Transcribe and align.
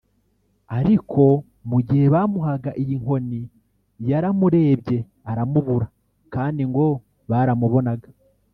ariko 0.79 1.23
mu 1.69 1.79
gihe 1.87 2.05
bamuhaga 2.13 2.71
iyi 2.81 2.95
nkoni 3.01 3.41
yaramurebye 4.09 4.97
aramubura 5.31 5.85
kandi 6.33 6.61
ngo 6.69 6.85
baramubonaga 7.29 8.09